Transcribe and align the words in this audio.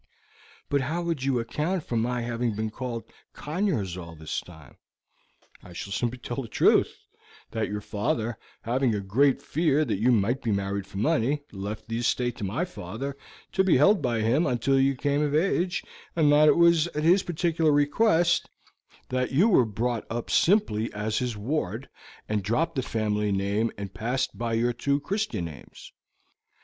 "But 0.67 0.81
how 0.81 1.03
would 1.03 1.21
you 1.23 1.37
account 1.39 1.83
for 1.83 1.95
my 1.95 2.21
having 2.23 2.55
been 2.55 2.71
called 2.71 3.03
Conyers 3.33 3.95
all 3.97 4.15
this 4.15 4.39
time?" 4.41 4.77
"I 5.61 5.73
should 5.73 5.93
simply 5.93 6.17
tell 6.17 6.41
the 6.41 6.47
truth; 6.47 6.97
that 7.51 7.69
your 7.69 7.81
father, 7.81 8.39
having 8.63 8.95
a 8.95 8.99
great 8.99 9.43
fear 9.43 9.85
that 9.85 9.99
you 9.99 10.11
might 10.11 10.41
be 10.41 10.49
married 10.51 10.87
for 10.87 10.97
money, 10.97 11.43
left 11.51 11.87
the 11.87 11.99
estate 11.99 12.35
to 12.37 12.43
my 12.43 12.65
father, 12.65 13.15
to 13.51 13.63
be 13.63 13.77
held 13.77 14.01
by 14.01 14.21
him 14.21 14.47
until 14.47 14.79
you 14.79 14.95
came 14.95 15.21
of 15.21 15.35
age, 15.35 15.83
and 16.15 16.31
that 16.31 16.47
it 16.47 16.57
was 16.57 16.87
at 16.87 17.03
his 17.03 17.21
particular 17.21 17.71
request 17.71 18.49
that 19.09 19.31
you 19.31 19.49
were 19.49 19.65
brought 19.65 20.07
up 20.09 20.31
simply 20.31 20.91
as 20.93 21.19
his 21.19 21.37
ward, 21.37 21.89
and 22.27 22.41
dropped 22.41 22.73
the 22.73 22.81
family 22.81 23.31
name 23.31 23.71
and 23.77 23.93
passed 23.93 24.35
by 24.35 24.53
your 24.53 24.73
two 24.73 24.99
Christian 24.99 25.45
names. 25.45 25.91